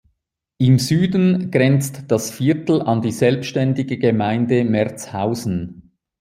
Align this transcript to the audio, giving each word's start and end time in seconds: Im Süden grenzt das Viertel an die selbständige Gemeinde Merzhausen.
Im 0.57 0.79
Süden 0.79 1.51
grenzt 1.51 2.05
das 2.07 2.31
Viertel 2.31 2.81
an 2.81 3.03
die 3.03 3.11
selbständige 3.11 3.99
Gemeinde 3.99 4.63
Merzhausen. 4.65 5.91